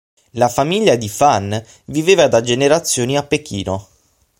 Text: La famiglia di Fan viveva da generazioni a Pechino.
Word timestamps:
La 0.33 0.49
famiglia 0.49 0.95
di 0.95 1.07
Fan 1.07 1.63
viveva 1.85 2.27
da 2.27 2.41
generazioni 2.41 3.17
a 3.17 3.23
Pechino. 3.23 3.87